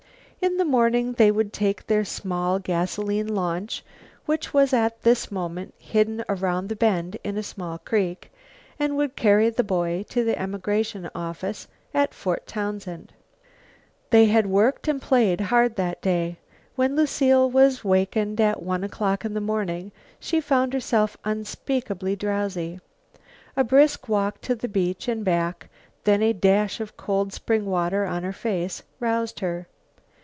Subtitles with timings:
[0.43, 3.85] In the morning they would take their small gasoline launch,
[4.25, 8.33] which was at this moment hidden around the bend in a small creek,
[8.79, 13.13] and would carry the boy to the emigration office at Fort Townsend.
[14.09, 16.39] They had worked and played hard that day.
[16.75, 22.79] When Lucile was wakened at one o'clock in the morning, she found herself unspeakably drowsy.
[23.55, 25.69] A brisk walk to the beach and back,
[26.03, 29.67] then a dash of cold spring water on her face, roused her.